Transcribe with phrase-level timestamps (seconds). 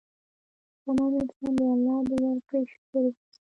[0.77, 3.37] شتمن انسان د الله د ورکړې شکر وباسي.